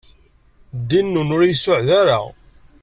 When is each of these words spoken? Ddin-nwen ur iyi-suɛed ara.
Ddin-nwen 0.79 1.33
ur 1.35 1.41
iyi-suɛed 1.43 1.87
ara. 2.01 2.19